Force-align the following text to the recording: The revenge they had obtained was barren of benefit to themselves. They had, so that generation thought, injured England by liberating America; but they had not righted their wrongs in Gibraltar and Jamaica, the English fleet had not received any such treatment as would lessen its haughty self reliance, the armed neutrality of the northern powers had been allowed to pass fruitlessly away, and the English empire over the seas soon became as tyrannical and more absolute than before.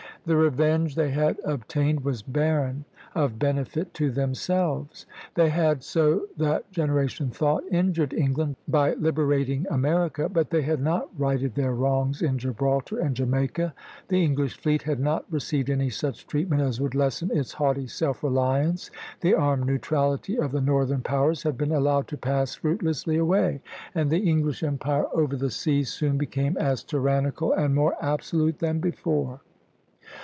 The 0.23 0.35
revenge 0.35 0.93
they 0.93 1.09
had 1.09 1.39
obtained 1.43 2.01
was 2.05 2.21
barren 2.21 2.85
of 3.15 3.39
benefit 3.39 3.91
to 3.95 4.11
themselves. 4.11 5.07
They 5.33 5.49
had, 5.49 5.81
so 5.83 6.27
that 6.37 6.71
generation 6.71 7.31
thought, 7.31 7.63
injured 7.71 8.13
England 8.13 8.57
by 8.67 8.93
liberating 8.93 9.65
America; 9.71 10.29
but 10.29 10.51
they 10.51 10.61
had 10.61 10.79
not 10.79 11.09
righted 11.17 11.55
their 11.55 11.73
wrongs 11.73 12.21
in 12.21 12.37
Gibraltar 12.37 12.99
and 12.99 13.15
Jamaica, 13.15 13.73
the 14.09 14.23
English 14.23 14.59
fleet 14.59 14.83
had 14.83 14.99
not 14.99 15.25
received 15.31 15.71
any 15.71 15.89
such 15.89 16.27
treatment 16.27 16.61
as 16.61 16.79
would 16.79 16.93
lessen 16.93 17.35
its 17.35 17.53
haughty 17.53 17.87
self 17.87 18.21
reliance, 18.23 18.91
the 19.21 19.33
armed 19.33 19.65
neutrality 19.65 20.37
of 20.37 20.51
the 20.51 20.61
northern 20.61 21.01
powers 21.01 21.41
had 21.41 21.57
been 21.57 21.71
allowed 21.71 22.07
to 22.09 22.15
pass 22.17 22.53
fruitlessly 22.53 23.17
away, 23.17 23.59
and 23.95 24.11
the 24.11 24.19
English 24.29 24.61
empire 24.61 25.07
over 25.15 25.35
the 25.35 25.49
seas 25.49 25.89
soon 25.89 26.19
became 26.19 26.55
as 26.57 26.83
tyrannical 26.83 27.53
and 27.53 27.73
more 27.73 27.95
absolute 27.99 28.59
than 28.59 28.79
before. 28.79 29.41